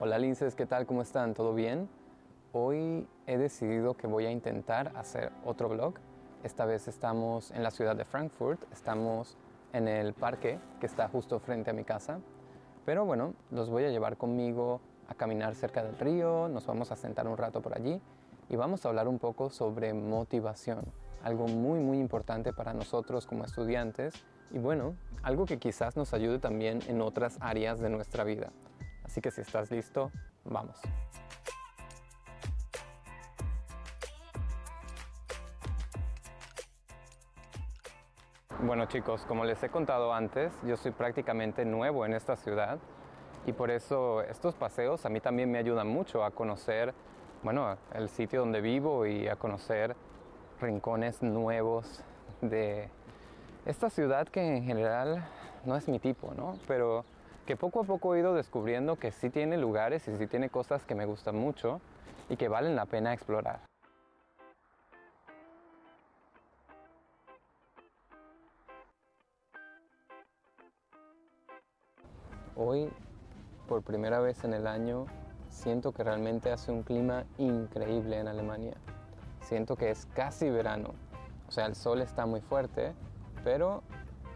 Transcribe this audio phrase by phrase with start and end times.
[0.00, 0.86] Hola linces, ¿qué tal?
[0.86, 1.34] ¿Cómo están?
[1.34, 1.88] ¿Todo bien?
[2.52, 5.94] Hoy he decidido que voy a intentar hacer otro vlog.
[6.44, 9.36] Esta vez estamos en la ciudad de Frankfurt, estamos
[9.72, 12.20] en el parque que está justo frente a mi casa.
[12.86, 16.96] Pero bueno, los voy a llevar conmigo a caminar cerca del río, nos vamos a
[16.96, 18.00] sentar un rato por allí
[18.48, 20.84] y vamos a hablar un poco sobre motivación,
[21.24, 24.14] algo muy muy importante para nosotros como estudiantes
[24.52, 24.94] y bueno,
[25.24, 28.52] algo que quizás nos ayude también en otras áreas de nuestra vida.
[29.08, 30.12] Así que si estás listo,
[30.44, 30.78] vamos.
[38.60, 42.78] Bueno chicos, como les he contado antes, yo soy prácticamente nuevo en esta ciudad
[43.46, 46.92] y por eso estos paseos a mí también me ayudan mucho a conocer,
[47.42, 49.96] bueno, el sitio donde vivo y a conocer
[50.60, 52.04] rincones nuevos
[52.42, 52.90] de
[53.64, 55.26] esta ciudad que en general
[55.64, 56.58] no es mi tipo, ¿no?
[56.66, 57.06] Pero
[57.48, 60.84] que poco a poco he ido descubriendo que sí tiene lugares y sí tiene cosas
[60.84, 61.80] que me gustan mucho
[62.28, 63.60] y que valen la pena explorar.
[72.54, 72.90] Hoy,
[73.66, 75.06] por primera vez en el año,
[75.48, 78.76] siento que realmente hace un clima increíble en Alemania.
[79.40, 80.90] Siento que es casi verano.
[81.48, 82.92] O sea, el sol está muy fuerte,
[83.42, 83.82] pero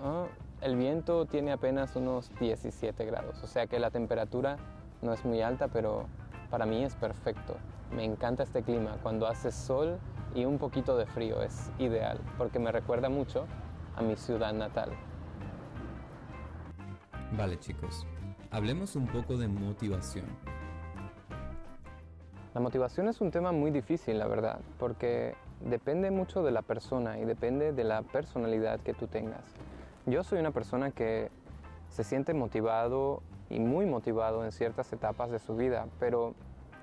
[0.01, 0.29] ah,
[0.63, 4.57] el viento tiene apenas unos 17 grados, o sea que la temperatura
[5.03, 6.07] no es muy alta, pero
[6.51, 7.57] para mí es perfecto.
[7.91, 9.99] Me encanta este clima, cuando hace sol
[10.35, 13.47] y un poquito de frío, es ideal, porque me recuerda mucho
[13.97, 14.91] a mi ciudad natal.
[17.37, 18.07] Vale chicos,
[18.51, 20.27] hablemos un poco de motivación.
[22.55, 27.19] La motivación es un tema muy difícil, la verdad, porque depende mucho de la persona
[27.19, 29.43] y depende de la personalidad que tú tengas.
[30.05, 31.31] Yo soy una persona que
[31.89, 36.35] se siente motivado y muy motivado en ciertas etapas de su vida, pero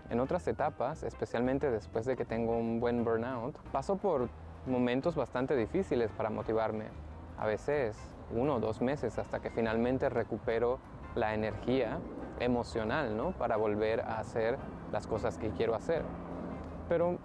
[0.09, 4.29] en otras etapas, especialmente después de que tengo un buen burnout, paso por
[4.65, 6.85] momentos bastante difíciles para motivarme.
[7.37, 7.97] A veces
[8.31, 10.79] uno o dos meses hasta que finalmente recupero
[11.15, 11.99] la energía
[12.39, 13.31] emocional, ¿no?
[13.31, 14.57] Para volver a hacer
[14.93, 16.03] las cosas que quiero hacer.
[16.87, 17.17] Pero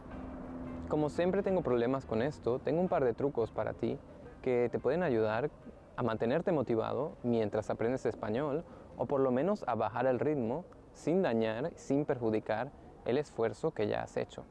[0.88, 3.97] como siempre tengo problemas con esto, tengo un par de trucos para ti
[4.43, 5.50] que te pueden ayudar
[5.97, 8.65] a mantenerte motivado mientras aprendes español
[8.97, 12.72] o por lo menos a bajar el ritmo sin dañar, sin perjudicar
[13.05, 14.44] el esfuerzo que ya has hecho.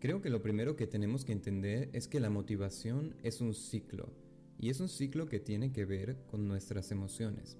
[0.00, 4.12] Creo que lo primero que tenemos que entender es que la motivación es un ciclo
[4.58, 7.58] y es un ciclo que tiene que ver con nuestras emociones.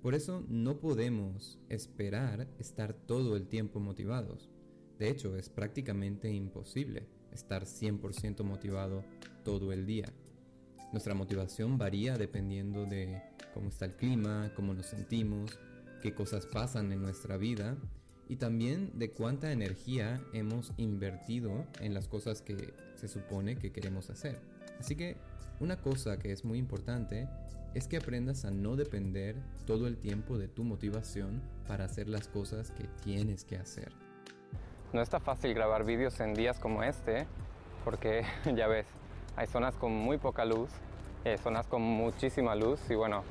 [0.00, 4.50] Por eso no podemos esperar estar todo el tiempo motivados.
[4.98, 9.04] De hecho, es prácticamente imposible estar 100% motivado
[9.44, 10.06] todo el día.
[10.92, 13.22] Nuestra motivación varía dependiendo de
[13.54, 15.58] cómo está el clima, cómo nos sentimos,
[16.02, 17.76] qué cosas pasan en nuestra vida
[18.28, 24.10] y también de cuánta energía hemos invertido en las cosas que se supone que queremos
[24.10, 24.38] hacer.
[24.78, 25.16] Así que
[25.60, 27.26] una cosa que es muy importante
[27.74, 29.36] es que aprendas a no depender
[29.66, 33.92] todo el tiempo de tu motivación para hacer las cosas que tienes que hacer.
[34.92, 37.26] No está fácil grabar vídeos en días como este
[37.84, 38.86] porque ya ves,
[39.36, 40.70] hay zonas con muy poca luz,
[41.24, 43.24] hay zonas con muchísima luz y bueno,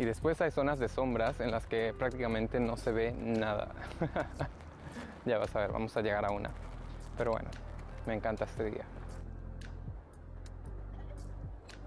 [0.00, 3.74] y después hay zonas de sombras en las que prácticamente no se ve nada.
[5.26, 6.50] ya vas a ver, vamos a llegar a una.
[7.18, 7.50] Pero bueno,
[8.06, 8.86] me encanta este día.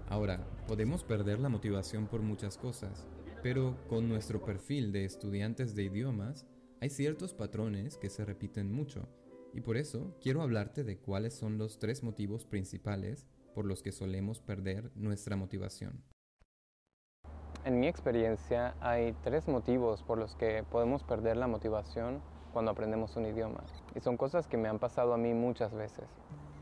[0.08, 0.38] Ahora,
[0.68, 3.04] podemos perder la motivación por muchas cosas,
[3.42, 6.46] pero con nuestro perfil de estudiantes de idiomas,
[6.80, 9.08] hay ciertos patrones que se repiten mucho,
[9.54, 13.92] y por eso quiero hablarte de cuáles son los tres motivos principales por los que
[13.92, 16.02] solemos perder nuestra motivación.
[17.64, 22.20] En mi experiencia hay tres motivos por los que podemos perder la motivación
[22.52, 23.64] cuando aprendemos un idioma,
[23.94, 26.04] y son cosas que me han pasado a mí muchas veces.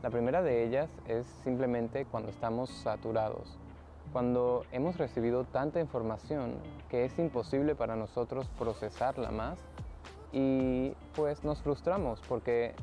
[0.01, 3.57] La primera de ellas es simplemente cuando estamos saturados,
[4.11, 6.55] cuando hemos recibido tanta información
[6.89, 9.59] que es imposible para nosotros procesarla más
[10.31, 12.73] y pues nos frustramos porque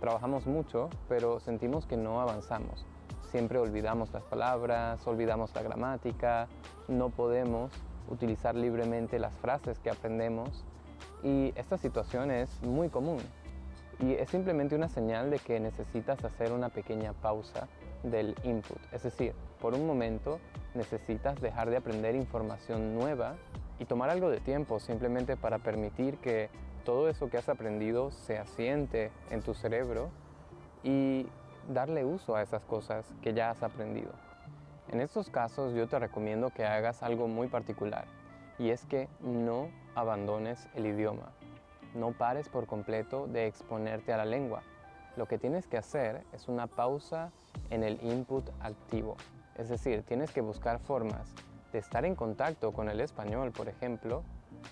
[0.00, 2.86] trabajamos mucho pero sentimos que no avanzamos.
[3.30, 6.48] Siempre olvidamos las palabras, olvidamos la gramática,
[6.88, 7.70] no podemos
[8.08, 10.64] utilizar libremente las frases que aprendemos
[11.22, 13.18] y esta situación es muy común
[14.00, 17.68] y es simplemente una señal de que necesitas hacer una pequeña pausa
[18.02, 18.78] del input.
[18.92, 20.40] Es decir, por un momento
[20.74, 23.34] necesitas dejar de aprender información nueva
[23.78, 26.48] y tomar algo de tiempo simplemente para permitir que
[26.80, 30.10] todo eso que has aprendido se asiente en tu cerebro
[30.82, 31.26] y
[31.68, 34.12] darle uso a esas cosas que ya has aprendido.
[34.90, 38.06] En estos casos yo te recomiendo que hagas algo muy particular
[38.58, 41.30] y es que no abandones el idioma.
[41.94, 44.62] No pares por completo de exponerte a la lengua.
[45.16, 47.30] Lo que tienes que hacer es una pausa
[47.70, 49.16] en el input activo.
[49.56, 51.34] Es decir, tienes que buscar formas
[51.72, 54.22] de estar en contacto con el español, por ejemplo,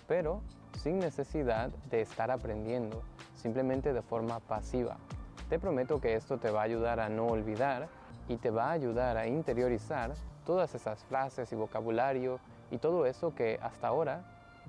[0.07, 0.43] pero
[0.79, 3.03] sin necesidad de estar aprendiendo,
[3.35, 4.97] simplemente de forma pasiva.
[5.49, 7.89] Te prometo que esto te va a ayudar a no olvidar
[8.29, 10.13] y te va a ayudar a interiorizar
[10.45, 12.39] todas esas frases y vocabulario
[12.71, 14.23] y todo eso que hasta ahora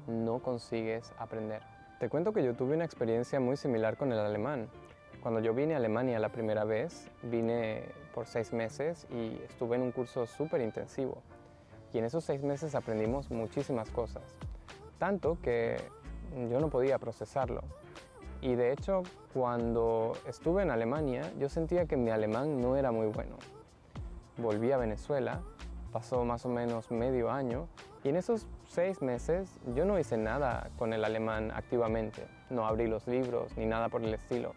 [0.07, 1.61] no consigues aprender.
[1.99, 4.69] Te cuento que yo tuve una experiencia muy similar con el alemán.
[5.21, 7.83] Cuando yo vine a Alemania la primera vez, vine
[8.13, 11.21] por seis meses y estuve en un curso súper intensivo.
[11.93, 14.23] Y en esos seis meses aprendimos muchísimas cosas.
[14.97, 15.77] Tanto que
[16.49, 17.61] yo no podía procesarlo.
[18.41, 19.03] Y de hecho,
[19.33, 23.37] cuando estuve en Alemania, yo sentía que mi alemán no era muy bueno.
[24.37, 25.41] Volví a Venezuela,
[25.91, 27.67] pasó más o menos medio año,
[28.03, 32.25] y en esos seis meses yo no hice nada con el alemán activamente.
[32.49, 34.53] No abrí los libros ni nada por el estilo.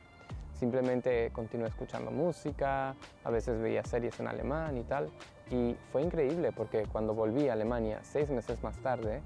[0.52, 5.10] Simplemente continué escuchando música, a veces veía series en alemán y tal.
[5.50, 9.22] Y fue increíble porque cuando volví a Alemania seis meses más tarde,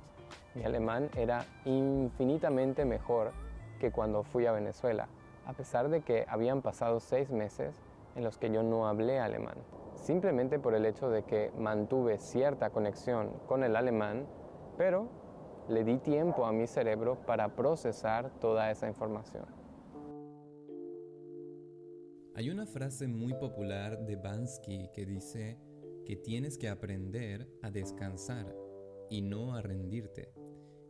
[0.56, 3.32] mi alemán era infinitamente mejor
[3.78, 5.08] que cuando fui a Venezuela,
[5.44, 7.74] a pesar de que habían pasado seis meses
[8.14, 9.56] en los que yo no hablé alemán.
[9.94, 14.26] Simplemente por el hecho de que mantuve cierta conexión con el alemán,
[14.78, 15.08] pero
[15.68, 19.44] le di tiempo a mi cerebro para procesar toda esa información.
[22.34, 25.58] Hay una frase muy popular de Bansky que dice
[26.04, 28.54] que tienes que aprender a descansar
[29.08, 30.45] y no a rendirte.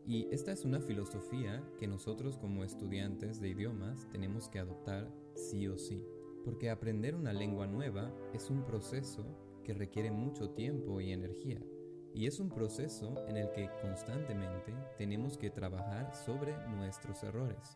[0.06, 5.66] Y esta es una filosofía que nosotros como estudiantes de idiomas tenemos que adoptar sí
[5.66, 6.00] o sí.
[6.44, 9.26] Porque aprender una lengua nueva es un proceso
[9.64, 11.60] que requiere mucho tiempo y energía.
[12.14, 17.74] Y es un proceso en el que constantemente tenemos que trabajar sobre nuestros errores.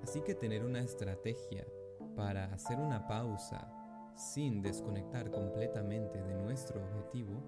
[0.00, 1.66] Así que tener una estrategia
[2.14, 3.68] para hacer una pausa
[4.16, 7.42] sin desconectar completamente de nuestro objetivo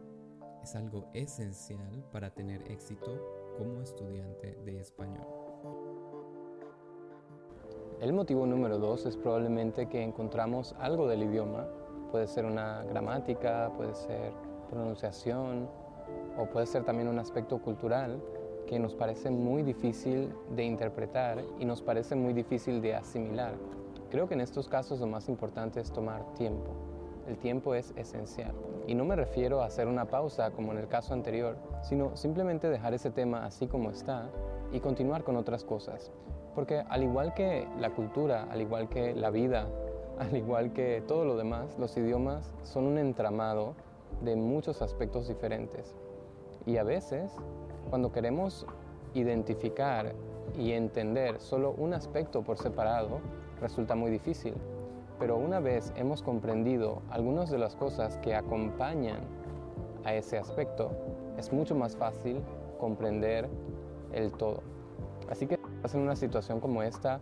[0.64, 5.26] es algo esencial para tener éxito como estudiante de español.
[8.00, 11.66] El motivo número dos es probablemente que encontramos algo del idioma.
[12.10, 14.32] Puede ser una gramática, puede ser
[14.70, 15.68] pronunciación
[16.38, 18.20] o puede ser también un aspecto cultural
[18.66, 23.54] que nos parece muy difícil de interpretar y nos parece muy difícil de asimilar.
[24.10, 26.72] Creo que en estos casos lo más importante es tomar tiempo.
[27.26, 28.52] El tiempo es esencial.
[28.86, 31.56] Y no me refiero a hacer una pausa como en el caso anterior,
[31.88, 34.28] sino simplemente dejar ese tema así como está
[34.72, 36.10] y continuar con otras cosas.
[36.54, 39.68] Porque al igual que la cultura, al igual que la vida,
[40.18, 43.74] al igual que todo lo demás, los idiomas son un entramado
[44.22, 45.94] de muchos aspectos diferentes.
[46.66, 47.30] Y a veces,
[47.88, 48.66] cuando queremos
[49.14, 50.12] identificar
[50.58, 53.20] y entender solo un aspecto por separado,
[53.60, 54.54] resulta muy difícil.
[55.20, 59.20] Pero una vez hemos comprendido algunas de las cosas que acompañan
[60.04, 60.90] a ese aspecto,
[61.36, 62.40] es mucho más fácil
[62.78, 63.48] comprender
[64.12, 64.62] el todo.
[65.30, 67.20] Así que estás en una situación como esta,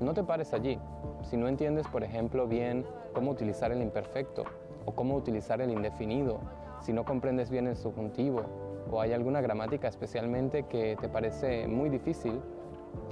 [0.00, 0.78] no te pares allí.
[1.22, 2.84] Si no entiendes, por ejemplo, bien
[3.14, 4.44] cómo utilizar el imperfecto
[4.84, 6.38] o cómo utilizar el indefinido,
[6.80, 8.42] si no comprendes bien el subjuntivo
[8.90, 12.40] o hay alguna gramática especialmente que te parece muy difícil,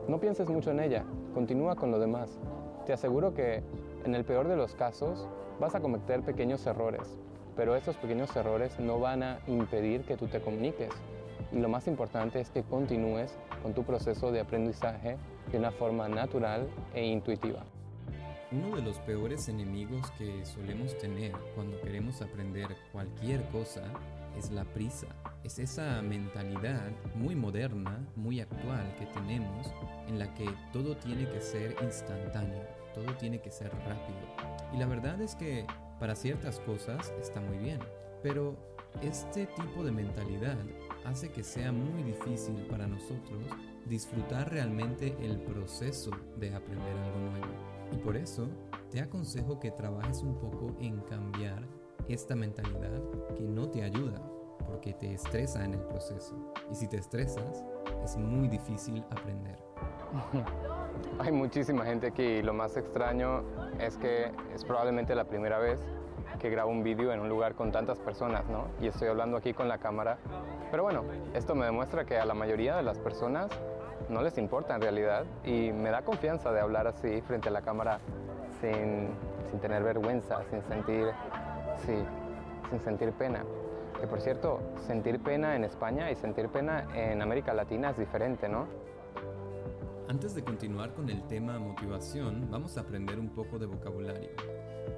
[0.06, 2.38] no pienses mucho en ella, continúa con lo demás.
[2.86, 3.62] Te aseguro que
[4.04, 7.18] en el peor de los casos vas a cometer pequeños errores,
[7.56, 10.90] pero esos pequeños errores no van a impedir que tú te comuniques.
[11.52, 15.16] Y lo más importante es que continúes con tu proceso de aprendizaje
[15.50, 17.64] de una forma natural e intuitiva.
[18.52, 23.82] Uno de los peores enemigos que solemos tener cuando queremos aprender cualquier cosa
[24.38, 25.06] es la prisa.
[25.42, 29.72] Es esa mentalidad muy moderna, muy actual que tenemos
[30.08, 32.62] en la que todo tiene que ser instantáneo,
[32.94, 34.18] todo tiene que ser rápido.
[34.72, 35.66] Y la verdad es que
[35.98, 37.78] para ciertas cosas está muy bien,
[38.22, 38.56] pero
[39.02, 40.56] este tipo de mentalidad
[41.04, 43.42] hace que sea muy difícil para nosotros
[43.86, 47.46] disfrutar realmente el proceso de aprender algo nuevo.
[47.92, 48.48] Y por eso
[48.90, 51.62] te aconsejo que trabajes un poco en cambiar
[52.08, 53.02] esta mentalidad
[53.36, 54.22] que no te ayuda
[54.66, 56.52] porque te estresa en el proceso.
[56.70, 57.64] Y si te estresas,
[58.02, 59.58] es muy difícil aprender.
[61.18, 63.42] Hay muchísima gente aquí y lo más extraño
[63.78, 65.80] es que es probablemente la primera vez
[66.38, 68.66] que grabo un vídeo en un lugar con tantas personas, ¿no?
[68.80, 70.18] Y estoy hablando aquí con la cámara.
[70.70, 73.50] Pero bueno, esto me demuestra que a la mayoría de las personas
[74.08, 77.62] no les importa en realidad y me da confianza de hablar así frente a la
[77.62, 78.00] cámara
[78.60, 79.10] sin,
[79.50, 81.06] sin tener vergüenza, sin sentir,
[81.86, 82.04] sí,
[82.70, 83.44] sin sentir pena.
[84.00, 88.48] Que por cierto, sentir pena en España y sentir pena en América Latina es diferente,
[88.48, 88.66] ¿no?
[90.06, 94.28] Antes de continuar con el tema motivación, vamos a aprender un poco de vocabulario.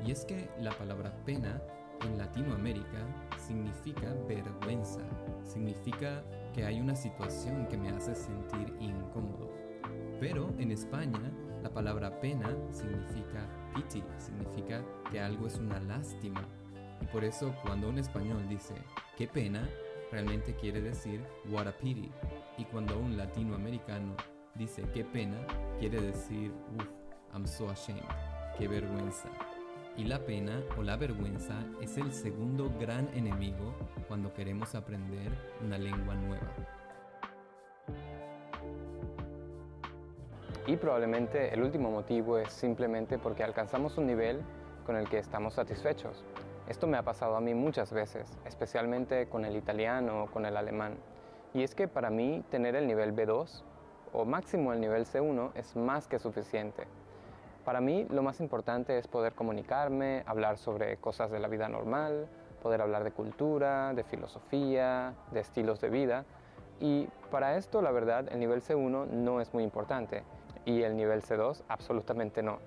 [0.04, 1.62] Y es que la palabra pena
[2.04, 3.06] en Latinoamérica
[3.38, 5.00] significa vergüenza,
[5.44, 9.48] significa que hay una situación que me hace sentir incómodo.
[10.18, 11.32] Pero en España
[11.62, 13.46] la palabra pena significa
[13.76, 16.42] pity, significa que algo es una lástima.
[17.00, 18.74] Y por eso cuando un español dice
[19.16, 19.68] qué pena,
[20.10, 22.10] realmente quiere decir what a pity.
[22.58, 24.16] Y cuando un latinoamericano
[24.58, 25.36] dice qué pena,
[25.78, 26.86] quiere decir uff,
[27.32, 28.02] I'm so ashamed,
[28.58, 29.28] qué vergüenza.
[29.96, 33.74] Y la pena o la vergüenza es el segundo gran enemigo
[34.08, 35.32] cuando queremos aprender
[35.64, 36.52] una lengua nueva.
[40.66, 44.40] Y probablemente el último motivo es simplemente porque alcanzamos un nivel
[44.84, 46.24] con el que estamos satisfechos.
[46.68, 50.56] Esto me ha pasado a mí muchas veces, especialmente con el italiano o con el
[50.56, 50.96] alemán.
[51.54, 53.62] Y es que para mí tener el nivel B2
[54.16, 56.84] o máximo el nivel C1 es más que suficiente.
[57.66, 62.26] Para mí lo más importante es poder comunicarme, hablar sobre cosas de la vida normal,
[62.62, 66.24] poder hablar de cultura, de filosofía, de estilos de vida.
[66.80, 70.22] Y para esto la verdad el nivel C1 no es muy importante
[70.64, 72.58] y el nivel C2 absolutamente no.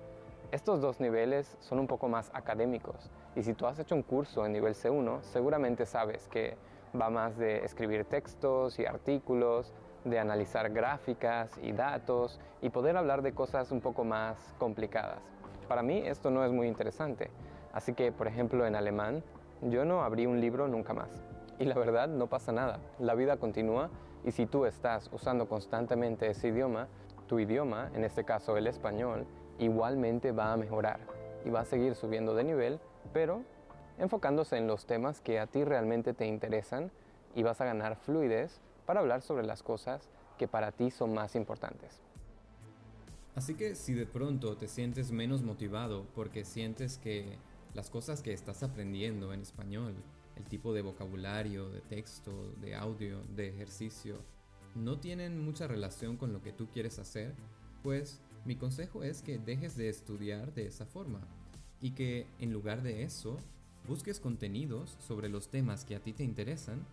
[0.52, 4.46] Estos dos niveles son un poco más académicos y si tú has hecho un curso
[4.46, 6.56] en nivel C1 seguramente sabes que
[7.00, 9.72] va más de escribir textos y artículos,
[10.04, 15.20] de analizar gráficas y datos y poder hablar de cosas un poco más complicadas.
[15.68, 17.30] Para mí esto no es muy interesante,
[17.72, 19.22] así que por ejemplo en alemán
[19.62, 21.10] yo no abrí un libro nunca más.
[21.58, 23.90] Y la verdad no pasa nada, la vida continúa
[24.24, 26.88] y si tú estás usando constantemente ese idioma,
[27.26, 29.26] tu idioma, en este caso el español,
[29.58, 31.00] igualmente va a mejorar
[31.44, 32.80] y va a seguir subiendo de nivel,
[33.12, 33.42] pero
[33.98, 36.90] enfocándose en los temas que a ti realmente te interesan
[37.34, 41.36] y vas a ganar fluidez para hablar sobre las cosas que para ti son más
[41.36, 42.00] importantes.
[43.36, 47.38] Así que si de pronto te sientes menos motivado porque sientes que
[47.72, 49.94] las cosas que estás aprendiendo en español,
[50.34, 54.24] el tipo de vocabulario, de texto, de audio, de ejercicio,
[54.74, 57.36] no tienen mucha relación con lo que tú quieres hacer,
[57.84, 61.20] pues mi consejo es que dejes de estudiar de esa forma
[61.80, 63.36] y que en lugar de eso
[63.86, 66.84] busques contenidos sobre los temas que a ti te interesan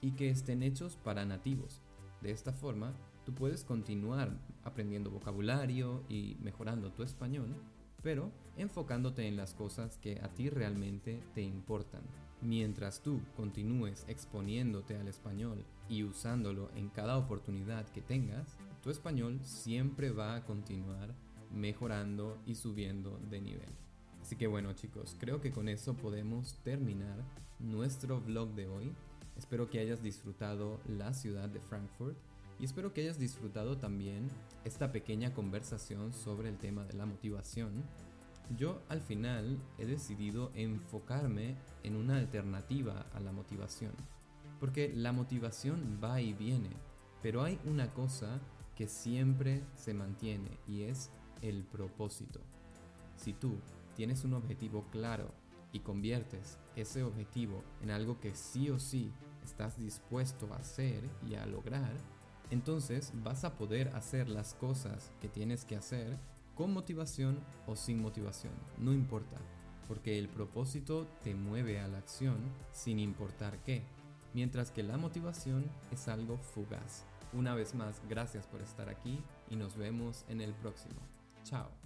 [0.00, 1.82] y que estén hechos para nativos.
[2.20, 4.30] De esta forma, tú puedes continuar
[4.64, 7.54] aprendiendo vocabulario y mejorando tu español,
[8.02, 12.02] pero enfocándote en las cosas que a ti realmente te importan.
[12.42, 19.40] Mientras tú continúes exponiéndote al español y usándolo en cada oportunidad que tengas, tu español
[19.42, 21.14] siempre va a continuar
[21.52, 23.68] mejorando y subiendo de nivel.
[24.22, 27.24] Así que bueno chicos, creo que con eso podemos terminar
[27.58, 28.94] nuestro vlog de hoy.
[29.40, 32.14] Espero que hayas disfrutado la ciudad de Frankfurt
[32.58, 34.28] y espero que hayas disfrutado también
[34.66, 37.72] esta pequeña conversación sobre el tema de la motivación.
[38.58, 43.92] Yo al final he decidido enfocarme en una alternativa a la motivación,
[44.60, 46.76] porque la motivación va y viene,
[47.22, 48.40] pero hay una cosa
[48.76, 51.08] que siempre se mantiene y es
[51.40, 52.40] el propósito.
[53.16, 53.54] Si tú
[53.96, 55.28] tienes un objetivo claro
[55.72, 59.10] y conviertes ese objetivo en algo que sí o sí
[59.44, 61.92] estás dispuesto a hacer y a lograr,
[62.50, 66.18] entonces vas a poder hacer las cosas que tienes que hacer
[66.54, 69.36] con motivación o sin motivación, no importa,
[69.88, 72.38] porque el propósito te mueve a la acción
[72.72, 73.82] sin importar qué,
[74.34, 77.04] mientras que la motivación es algo fugaz.
[77.32, 81.00] Una vez más, gracias por estar aquí y nos vemos en el próximo.
[81.44, 81.79] Chao.